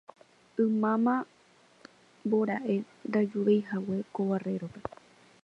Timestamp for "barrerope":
4.29-4.81